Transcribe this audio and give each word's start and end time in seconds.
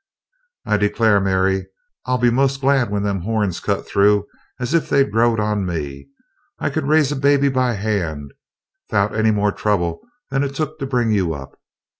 "I 0.65 0.77
declare, 0.77 1.19
Mary, 1.19 1.67
I'll 2.07 2.17
be 2.17 2.31
most 2.31 2.53
as 2.55 2.61
glad 2.61 2.89
when 2.89 3.03
them 3.03 3.21
horns 3.21 3.59
cut 3.59 3.85
through 3.87 4.25
as 4.59 4.73
if 4.73 4.89
they 4.89 5.03
growed 5.03 5.39
on 5.39 5.63
me! 5.63 6.07
I 6.57 6.71
could 6.71 6.87
raise 6.87 7.11
a 7.11 7.15
baby 7.15 7.49
by 7.49 7.73
hand 7.73 8.31
'thout 8.89 9.13
any 9.15 9.29
more 9.29 9.51
trouble 9.51 10.01
than 10.31 10.43
it's 10.43 10.57
took 10.57 10.79
to 10.79 10.87
bring 10.87 11.11
you 11.11 11.35
up." 11.35 11.53